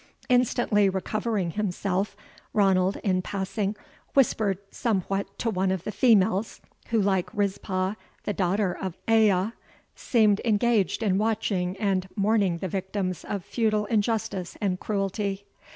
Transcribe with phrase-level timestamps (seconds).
[0.29, 2.15] Instantly recovering himself,
[2.53, 3.75] Ranald, in passing,
[4.15, 7.93] whispered somewhat to one of the females, who, like Rizpah
[8.23, 9.53] the daughter of Aiah,
[9.93, 15.45] seemed engaged in watching and mourning the victims of feudal injustice and cruelty.